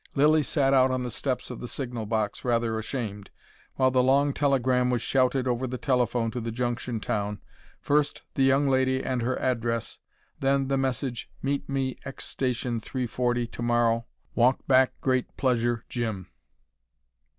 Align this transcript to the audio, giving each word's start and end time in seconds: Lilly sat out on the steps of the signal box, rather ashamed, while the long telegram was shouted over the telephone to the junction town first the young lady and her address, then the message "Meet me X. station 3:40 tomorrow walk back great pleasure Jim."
Lilly 0.15 0.41
sat 0.41 0.73
out 0.73 0.89
on 0.89 1.03
the 1.03 1.11
steps 1.11 1.51
of 1.51 1.59
the 1.59 1.67
signal 1.67 2.07
box, 2.07 2.43
rather 2.43 2.79
ashamed, 2.79 3.29
while 3.75 3.91
the 3.91 4.01
long 4.01 4.33
telegram 4.33 4.89
was 4.89 5.03
shouted 5.03 5.47
over 5.47 5.67
the 5.67 5.77
telephone 5.77 6.31
to 6.31 6.41
the 6.41 6.49
junction 6.51 6.99
town 6.99 7.39
first 7.79 8.23
the 8.33 8.41
young 8.41 8.67
lady 8.67 9.03
and 9.03 9.21
her 9.21 9.39
address, 9.39 9.99
then 10.39 10.69
the 10.69 10.75
message 10.77 11.29
"Meet 11.43 11.69
me 11.69 11.99
X. 12.03 12.25
station 12.25 12.81
3:40 12.81 13.51
tomorrow 13.51 14.07
walk 14.33 14.65
back 14.67 14.99
great 15.01 15.37
pleasure 15.37 15.85
Jim." 15.87 16.25